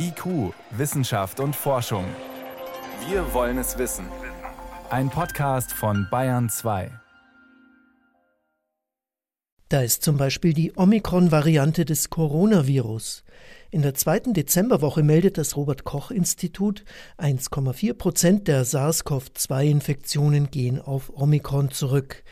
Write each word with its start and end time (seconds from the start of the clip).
IQ, 0.00 0.54
Wissenschaft 0.70 1.40
und 1.40 1.56
Forschung. 1.56 2.04
Wir 3.08 3.34
wollen 3.34 3.58
es 3.58 3.78
wissen. 3.78 4.04
Ein 4.90 5.10
Podcast 5.10 5.72
von 5.72 6.06
Bayern 6.08 6.48
2. 6.48 6.92
Da 9.68 9.80
ist 9.80 10.04
zum 10.04 10.16
Beispiel 10.16 10.54
die 10.54 10.72
Omikron-Variante 10.76 11.84
des 11.84 12.10
Coronavirus. 12.10 13.24
In 13.72 13.82
der 13.82 13.94
zweiten 13.94 14.34
Dezemberwoche 14.34 15.02
meldet 15.02 15.36
das 15.36 15.56
Robert 15.56 15.82
Koch 15.82 16.12
Institut, 16.12 16.84
1,4 17.18 17.94
Prozent 17.94 18.48
der 18.48 18.64
SARS-CoV-2-Infektionen 18.64 20.50
gehen 20.52 20.80
auf 20.80 21.10
Omikron 21.12 21.72
zurück. 21.72 22.22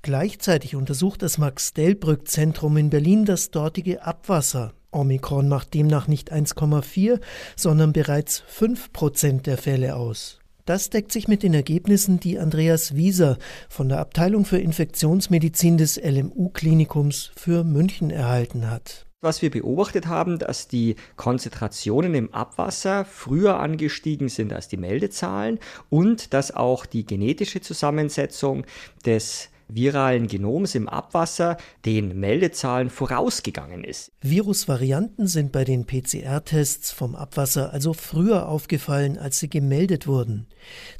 Gleichzeitig 0.00 0.74
untersucht 0.74 1.20
das 1.20 1.36
Max-Delbrück-Zentrum 1.36 2.78
in 2.78 2.88
Berlin 2.88 3.26
das 3.26 3.50
dortige 3.50 4.04
Abwasser. 4.04 4.72
Omikron 4.92 5.48
macht 5.48 5.74
demnach 5.74 6.08
nicht 6.08 6.32
1,4, 6.32 7.20
sondern 7.56 7.92
bereits 7.92 8.42
5 8.46 8.92
Prozent 8.92 9.46
der 9.46 9.58
Fälle 9.58 9.96
aus. 9.96 10.40
Das 10.66 10.90
deckt 10.90 11.10
sich 11.10 11.26
mit 11.26 11.42
den 11.42 11.54
Ergebnissen, 11.54 12.20
die 12.20 12.38
Andreas 12.38 12.94
Wieser 12.94 13.38
von 13.68 13.88
der 13.88 13.98
Abteilung 13.98 14.44
für 14.44 14.58
Infektionsmedizin 14.58 15.78
des 15.78 15.96
LMU-Klinikums 15.96 17.32
für 17.34 17.64
München 17.64 18.10
erhalten 18.10 18.70
hat. 18.70 19.06
Was 19.22 19.42
wir 19.42 19.50
beobachtet 19.50 20.06
haben, 20.06 20.38
dass 20.38 20.66
die 20.66 20.96
Konzentrationen 21.16 22.14
im 22.14 22.32
Abwasser 22.32 23.04
früher 23.04 23.60
angestiegen 23.60 24.30
sind 24.30 24.54
als 24.54 24.68
die 24.68 24.78
Meldezahlen 24.78 25.58
und 25.90 26.32
dass 26.32 26.54
auch 26.54 26.86
die 26.86 27.04
genetische 27.04 27.60
Zusammensetzung 27.60 28.64
des 29.04 29.49
viralen 29.74 30.26
Genoms 30.26 30.74
im 30.74 30.88
Abwasser 30.88 31.56
den 31.84 32.18
Meldezahlen 32.18 32.90
vorausgegangen 32.90 33.84
ist. 33.84 34.12
Virusvarianten 34.20 35.26
sind 35.26 35.52
bei 35.52 35.64
den 35.64 35.86
PCR-Tests 35.86 36.92
vom 36.92 37.14
Abwasser 37.14 37.72
also 37.72 37.92
früher 37.92 38.48
aufgefallen, 38.48 39.18
als 39.18 39.38
sie 39.38 39.48
gemeldet 39.48 40.06
wurden. 40.06 40.46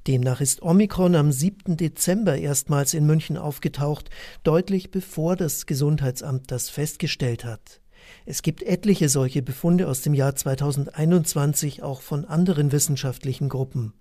Demnach 0.07 0.41
ist 0.41 0.63
Omikron 0.63 1.15
am 1.15 1.33
7. 1.33 1.77
Dezember 1.77 2.37
erstmals 2.37 2.95
in 2.95 3.07
München 3.07 3.37
aufgetaucht, 3.37 4.11
deutlich 4.43 4.91
bevor 4.91 5.37
das 5.37 5.67
Gesundheitsamt 5.67 6.51
das 6.51 6.69
festgestellt 6.69 7.45
hat. 7.45 7.81
Es 8.27 8.43
gibt 8.43 8.63
etliche 8.63 9.09
solche 9.09 9.43
Befunde 9.43 9.89
aus 9.89 10.03
dem 10.03 10.15
Jahr 10.15 10.35
2021 10.35 11.83
auch 11.83 12.01
von 12.01 12.25
anderen 12.25 12.73
wissenschaftlichen 12.73 13.49
Gruppen. 13.49 13.93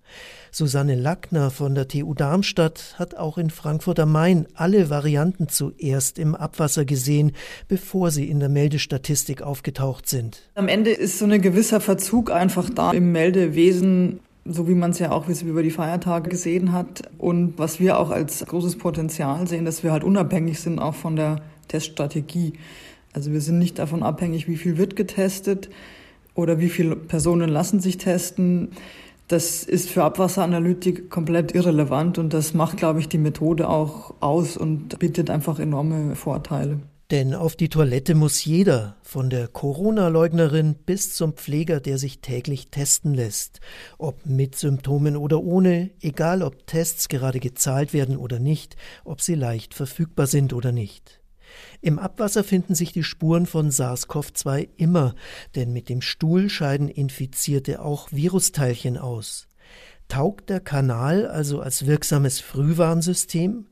Susanne 0.50 0.94
Lackner 0.94 1.50
von 1.50 1.74
der 1.74 1.88
TU 1.88 2.14
Darmstadt 2.14 2.94
hat 2.98 3.16
auch 3.16 3.38
in 3.38 3.50
Frankfurt 3.50 3.98
am 3.98 4.12
Main 4.12 4.46
alle 4.54 4.90
Varianten 4.90 5.48
zuerst 5.48 6.18
im 6.18 6.34
Abwasser 6.34 6.84
gesehen, 6.84 7.32
bevor 7.68 8.10
sie 8.10 8.28
in 8.28 8.40
der 8.40 8.48
Meldestatistik 8.48 9.42
aufgetaucht 9.42 10.08
sind. 10.08 10.48
Am 10.54 10.68
Ende 10.68 10.90
ist 10.90 11.18
so 11.18 11.24
ein 11.24 11.40
gewisser 11.40 11.80
Verzug 11.80 12.30
einfach 12.30 12.70
da 12.70 12.92
im 12.92 13.12
Meldewesen 13.12 14.20
so 14.44 14.68
wie 14.68 14.74
man 14.74 14.90
es 14.90 14.98
ja 14.98 15.12
auch 15.12 15.28
über 15.28 15.62
die 15.62 15.70
Feiertage 15.70 16.30
gesehen 16.30 16.72
hat 16.72 17.02
und 17.18 17.58
was 17.58 17.78
wir 17.78 17.98
auch 17.98 18.10
als 18.10 18.44
großes 18.44 18.78
Potenzial 18.78 19.46
sehen, 19.46 19.64
dass 19.64 19.82
wir 19.82 19.92
halt 19.92 20.04
unabhängig 20.04 20.60
sind 20.60 20.78
auch 20.78 20.94
von 20.94 21.16
der 21.16 21.42
Teststrategie. 21.68 22.54
Also 23.12 23.32
wir 23.32 23.40
sind 23.40 23.58
nicht 23.58 23.78
davon 23.78 24.02
abhängig, 24.02 24.48
wie 24.48 24.56
viel 24.56 24.78
wird 24.78 24.96
getestet 24.96 25.68
oder 26.34 26.60
wie 26.60 26.68
viele 26.68 26.96
Personen 26.96 27.48
lassen 27.48 27.80
sich 27.80 27.98
testen. 27.98 28.70
Das 29.28 29.62
ist 29.62 29.90
für 29.90 30.04
Abwasseranalytik 30.04 31.10
komplett 31.10 31.54
irrelevant 31.54 32.18
und 32.18 32.32
das 32.32 32.54
macht, 32.54 32.76
glaube 32.76 33.00
ich, 33.00 33.08
die 33.08 33.18
Methode 33.18 33.68
auch 33.68 34.14
aus 34.20 34.56
und 34.56 34.98
bietet 34.98 35.30
einfach 35.30 35.58
enorme 35.58 36.16
Vorteile. 36.16 36.80
Denn 37.10 37.34
auf 37.34 37.56
die 37.56 37.68
Toilette 37.68 38.14
muss 38.14 38.44
jeder, 38.44 38.96
von 39.02 39.30
der 39.30 39.48
Corona-Leugnerin 39.48 40.76
bis 40.86 41.14
zum 41.14 41.32
Pfleger, 41.32 41.80
der 41.80 41.98
sich 41.98 42.20
täglich 42.20 42.70
testen 42.70 43.14
lässt. 43.14 43.58
Ob 43.98 44.26
mit 44.26 44.54
Symptomen 44.54 45.16
oder 45.16 45.42
ohne, 45.42 45.90
egal 46.00 46.42
ob 46.42 46.68
Tests 46.68 47.08
gerade 47.08 47.40
gezahlt 47.40 47.92
werden 47.92 48.16
oder 48.16 48.38
nicht, 48.38 48.76
ob 49.04 49.20
sie 49.20 49.34
leicht 49.34 49.74
verfügbar 49.74 50.28
sind 50.28 50.52
oder 50.52 50.70
nicht. 50.70 51.19
Im 51.80 51.98
Abwasser 51.98 52.44
finden 52.44 52.74
sich 52.74 52.92
die 52.92 53.04
Spuren 53.04 53.46
von 53.46 53.70
SARS-CoV-2 53.70 54.68
immer, 54.76 55.14
denn 55.54 55.72
mit 55.72 55.88
dem 55.88 56.02
Stuhl 56.02 56.48
scheiden 56.50 56.88
Infizierte 56.88 57.82
auch 57.82 58.12
Virusteilchen 58.12 58.98
aus. 58.98 59.48
Taugt 60.08 60.50
der 60.50 60.60
Kanal 60.60 61.26
also 61.26 61.60
als 61.60 61.86
wirksames 61.86 62.40
Frühwarnsystem? 62.40 63.66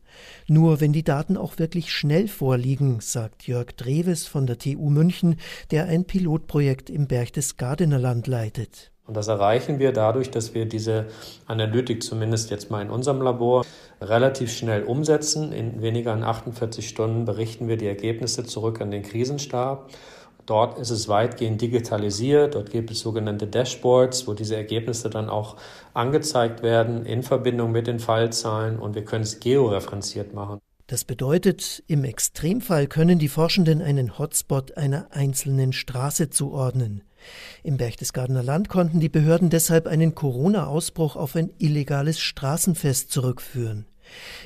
Nur 0.47 0.81
wenn 0.81 0.93
die 0.93 1.03
Daten 1.03 1.37
auch 1.37 1.59
wirklich 1.59 1.93
schnell 1.93 2.29
vorliegen, 2.29 3.01
sagt 3.01 3.47
Jörg 3.47 3.73
Dreves 3.73 4.27
von 4.27 4.47
der 4.47 4.59
TU 4.59 4.89
München, 4.89 5.37
der 5.71 5.87
ein 5.87 6.05
Pilotprojekt 6.05 6.91
im 6.91 7.07
Berchtesgadener 7.09 7.99
Land 7.99 8.27
leitet. 8.27 8.93
Und 9.09 9.17
das 9.17 9.27
erreichen 9.27 9.79
wir 9.79 9.93
dadurch, 9.93 10.31
dass 10.31 10.55
wir 10.55 10.67
diese 10.67 11.07
Analytik 11.47 12.03
zumindest 12.03 12.51
jetzt 12.51 12.71
mal 12.71 12.83
in 12.83 12.91
unserem 12.91 13.23
Labor 13.23 13.65
relativ 14.03 14.53
schnell 14.53 14.85
umsetzen. 14.85 15.51
In 15.53 15.81
weniger 15.81 16.13
als 16.13 16.23
48 16.23 16.87
Stunden 16.87 17.25
berichten 17.25 17.69
wir 17.69 17.79
die 17.79 17.87
Ergebnisse 17.87 18.45
zurück 18.45 18.83
an 18.83 18.91
den 18.91 19.03
Krisenstab. 19.03 19.91
Dort 20.45 20.79
ist 20.79 20.91
es 20.91 21.09
weitgehend 21.09 21.61
digitalisiert. 21.63 22.55
Dort 22.55 22.71
gibt 22.71 22.91
es 22.91 23.01
sogenannte 23.01 23.47
Dashboards, 23.47 24.29
wo 24.29 24.35
diese 24.35 24.57
Ergebnisse 24.57 25.09
dann 25.09 25.31
auch 25.31 25.57
angezeigt 25.95 26.63
werden 26.63 27.07
in 27.07 27.23
Verbindung 27.23 27.73
mit 27.73 27.87
den 27.87 28.01
Fallzahlen 28.01 28.79
und 28.79 28.95
wir 28.95 29.05
können 29.05 29.25
es 29.25 29.41
georeferenziert 29.41 30.35
machen. 30.35 30.59
Das 30.87 31.05
bedeutet, 31.05 31.83
im 31.87 32.05
Extremfall 32.05 32.87
können 32.87 33.19
die 33.19 33.29
Forschenden 33.29 33.83
einen 33.83 34.19
Hotspot 34.19 34.77
einer 34.79 35.09
einzelnen 35.11 35.75
Straße 35.75 36.31
zuordnen. 36.31 37.03
Im 37.63 37.77
Berchtesgadener 37.77 38.43
Land 38.43 38.69
konnten 38.69 39.01
die 39.01 39.09
Behörden 39.09 39.51
deshalb 39.51 39.87
einen 39.87 40.15
Corona-Ausbruch 40.15 41.17
auf 41.17 41.37
ein 41.37 41.51
illegales 41.59 42.21
Straßenfest 42.21 43.11
zurückführen. 43.11 43.87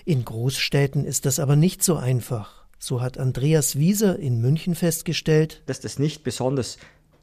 In 0.05 0.25
Großstädten 0.25 1.05
ist 1.05 1.27
das 1.27 1.39
aber 1.39 1.57
nicht 1.57 1.83
so 1.83 1.97
einfach. 1.97 2.65
So 2.79 3.01
hat 3.01 3.19
Andreas 3.19 3.77
Wieser 3.77 4.19
in 4.19 4.41
München 4.41 4.75
festgestellt, 4.75 5.63
dass 5.67 5.81
das 5.81 5.99
nicht 5.99 6.25
besonders 6.25 6.79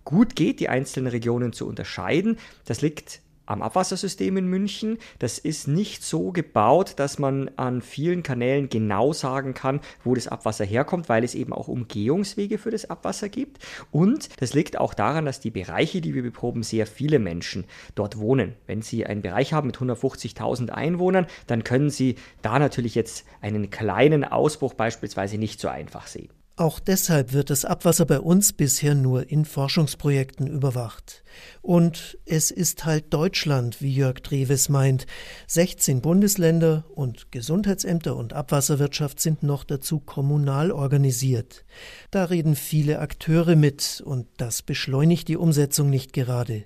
gut 0.05 0.35
geht, 0.35 0.59
die 0.59 0.69
einzelnen 0.69 1.07
Regionen 1.07 1.53
zu 1.53 1.67
unterscheiden. 1.67 2.37
Das 2.65 2.81
liegt 2.81 3.21
am 3.49 3.61
Abwassersystem 3.61 4.37
in 4.37 4.47
München. 4.47 4.97
Das 5.17 5.39
ist 5.39 5.67
nicht 5.67 6.03
so 6.03 6.31
gebaut, 6.31 6.93
dass 6.97 7.19
man 7.19 7.49
an 7.57 7.81
vielen 7.81 8.23
Kanälen 8.23 8.69
genau 8.69 9.11
sagen 9.11 9.53
kann, 9.53 9.81
wo 10.03 10.15
das 10.15 10.27
Abwasser 10.27 10.65
herkommt, 10.65 11.09
weil 11.09 11.23
es 11.23 11.35
eben 11.35 11.51
auch 11.51 11.67
Umgehungswege 11.67 12.57
für 12.57 12.71
das 12.71 12.89
Abwasser 12.89 13.27
gibt. 13.29 13.59
Und 13.91 14.29
das 14.39 14.53
liegt 14.53 14.77
auch 14.79 14.93
daran, 14.93 15.25
dass 15.25 15.39
die 15.39 15.51
Bereiche, 15.51 16.01
die 16.01 16.13
wir 16.13 16.23
beproben, 16.23 16.63
sehr 16.63 16.85
viele 16.85 17.19
Menschen 17.19 17.65
dort 17.95 18.17
wohnen. 18.19 18.53
Wenn 18.67 18.81
Sie 18.81 19.05
einen 19.05 19.21
Bereich 19.21 19.53
haben 19.53 19.67
mit 19.67 19.77
150.000 19.77 20.69
Einwohnern, 20.69 21.27
dann 21.47 21.63
können 21.63 21.89
Sie 21.89 22.15
da 22.41 22.59
natürlich 22.59 22.95
jetzt 22.95 23.25
einen 23.41 23.69
kleinen 23.69 24.23
Ausbruch 24.23 24.73
beispielsweise 24.75 25.37
nicht 25.37 25.59
so 25.59 25.67
einfach 25.67 26.07
sehen. 26.07 26.29
Auch 26.59 26.81
deshalb 26.81 27.31
wird 27.31 27.51
das 27.51 27.63
Abwasser 27.63 28.03
bei 28.03 28.19
uns 28.19 28.51
bisher 28.51 28.93
nur 28.93 29.29
in 29.29 29.45
Forschungsprojekten 29.45 30.45
überwacht. 30.45 31.23
Und 31.61 32.17
es 32.25 32.51
ist 32.51 32.83
halt 32.83 33.13
Deutschland, 33.13 33.81
wie 33.81 33.95
Jörg 33.95 34.19
Dreves 34.19 34.67
meint. 34.67 35.05
16 35.47 36.01
Bundesländer 36.01 36.83
und 36.93 37.31
Gesundheitsämter 37.31 38.17
und 38.17 38.33
Abwasserwirtschaft 38.33 39.21
sind 39.21 39.41
noch 39.41 39.63
dazu 39.63 40.01
kommunal 40.01 40.73
organisiert. 40.73 41.63
Da 42.11 42.25
reden 42.25 42.57
viele 42.57 42.99
Akteure 42.99 43.55
mit 43.55 44.03
und 44.05 44.27
das 44.35 44.61
beschleunigt 44.61 45.29
die 45.29 45.37
Umsetzung 45.37 45.89
nicht 45.89 46.11
gerade. 46.11 46.65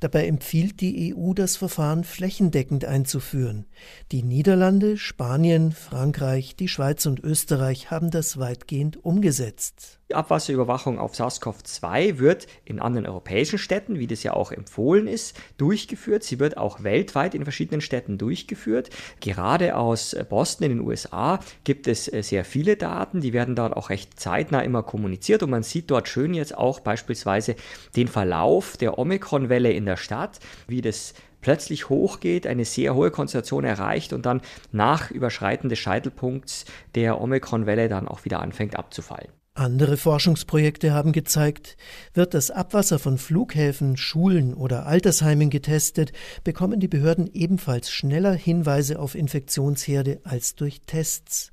Dabei 0.00 0.26
empfiehlt 0.26 0.80
die 0.80 1.14
EU, 1.14 1.32
das 1.32 1.56
Verfahren 1.56 2.04
flächendeckend 2.04 2.84
einzuführen. 2.84 3.66
Die 4.12 4.22
Niederlande, 4.22 4.98
Spanien, 4.98 5.72
Frankreich, 5.72 6.56
die 6.56 6.68
Schweiz 6.68 7.06
und 7.06 7.20
Österreich 7.20 7.90
haben 7.90 8.10
das 8.10 8.38
weitgehend 8.38 9.04
umgesetzt. 9.04 10.00
Die 10.08 10.14
Abwasserüberwachung 10.14 11.00
auf 11.00 11.14
SARS-CoV-2 11.14 12.18
wird 12.18 12.46
in 12.64 12.78
anderen 12.78 13.08
europäischen 13.08 13.58
Städten, 13.58 13.98
wie 13.98 14.06
das 14.06 14.22
ja 14.22 14.34
auch 14.34 14.52
empfohlen 14.52 15.08
ist, 15.08 15.36
durchgeführt. 15.56 16.22
Sie 16.22 16.38
wird 16.38 16.58
auch 16.58 16.84
weltweit 16.84 17.34
in 17.34 17.42
verschiedenen 17.42 17.80
Städten 17.80 18.16
durchgeführt. 18.16 18.90
Gerade 19.18 19.76
aus 19.76 20.14
Boston 20.28 20.70
in 20.70 20.78
den 20.78 20.86
USA 20.86 21.40
gibt 21.64 21.88
es 21.88 22.06
äh, 22.12 22.22
sehr 22.22 22.44
viele 22.44 22.76
Daten, 22.76 23.20
die 23.20 23.32
werden 23.32 23.56
dort 23.56 23.76
auch 23.76 23.90
recht 23.90 24.20
zeitnah 24.20 24.60
immer 24.60 24.84
kommuniziert 24.84 25.42
und 25.42 25.50
man 25.50 25.64
sieht 25.64 25.90
dort 25.90 26.06
schön 26.06 26.34
jetzt 26.34 26.56
auch 26.56 26.78
beispielsweise 26.78 27.56
den 27.96 28.06
Verlauf 28.06 28.76
der 28.76 29.00
Omikron-Welle 29.00 29.72
in 29.72 29.86
der 29.86 29.96
Stadt, 29.96 30.38
wie 30.68 30.82
das 30.82 31.14
plötzlich 31.40 31.88
hochgeht, 31.88 32.46
eine 32.46 32.64
sehr 32.64 32.94
hohe 32.94 33.10
Konzentration 33.10 33.64
erreicht 33.64 34.12
und 34.12 34.24
dann 34.24 34.40
nach 34.70 35.10
Überschreiten 35.10 35.68
des 35.68 35.80
Scheitelpunkts 35.80 36.64
der 36.94 37.20
Omikron-Welle 37.20 37.88
dann 37.88 38.06
auch 38.06 38.24
wieder 38.24 38.38
anfängt 38.38 38.76
abzufallen. 38.76 39.32
Andere 39.56 39.96
Forschungsprojekte 39.96 40.92
haben 40.92 41.12
gezeigt, 41.12 41.78
wird 42.12 42.34
das 42.34 42.50
Abwasser 42.50 42.98
von 42.98 43.16
Flughäfen, 43.16 43.96
Schulen 43.96 44.52
oder 44.52 44.84
Altersheimen 44.84 45.48
getestet, 45.48 46.12
bekommen 46.44 46.78
die 46.78 46.88
Behörden 46.88 47.26
ebenfalls 47.32 47.90
schneller 47.90 48.34
Hinweise 48.34 48.98
auf 48.98 49.14
Infektionsherde 49.14 50.20
als 50.24 50.56
durch 50.56 50.82
Tests. 50.82 51.52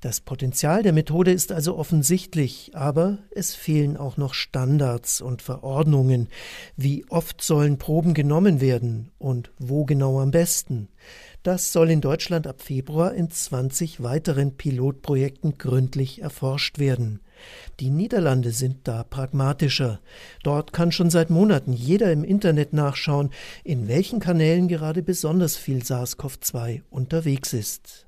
Das 0.00 0.20
Potenzial 0.20 0.84
der 0.84 0.92
Methode 0.92 1.32
ist 1.32 1.50
also 1.50 1.76
offensichtlich, 1.76 2.70
aber 2.74 3.18
es 3.32 3.56
fehlen 3.56 3.96
auch 3.96 4.16
noch 4.16 4.32
Standards 4.32 5.20
und 5.20 5.42
Verordnungen. 5.42 6.28
Wie 6.76 7.04
oft 7.08 7.42
sollen 7.42 7.78
Proben 7.78 8.14
genommen 8.14 8.60
werden 8.60 9.10
und 9.18 9.50
wo 9.58 9.84
genau 9.84 10.20
am 10.20 10.30
besten? 10.30 10.86
Das 11.42 11.72
soll 11.72 11.90
in 11.90 12.00
Deutschland 12.00 12.46
ab 12.46 12.62
Februar 12.62 13.12
in 13.12 13.28
20 13.28 14.00
weiteren 14.00 14.56
Pilotprojekten 14.56 15.58
gründlich 15.58 16.22
erforscht 16.22 16.78
werden. 16.78 17.18
Die 17.80 17.90
Niederlande 17.90 18.52
sind 18.52 18.86
da 18.86 19.02
pragmatischer. 19.02 19.98
Dort 20.44 20.72
kann 20.72 20.92
schon 20.92 21.10
seit 21.10 21.30
Monaten 21.30 21.72
jeder 21.72 22.12
im 22.12 22.22
Internet 22.22 22.72
nachschauen, 22.72 23.30
in 23.64 23.88
welchen 23.88 24.20
Kanälen 24.20 24.68
gerade 24.68 25.02
besonders 25.02 25.56
viel 25.56 25.82
SARS-CoV-2 25.82 26.82
unterwegs 26.90 27.52
ist. 27.52 28.07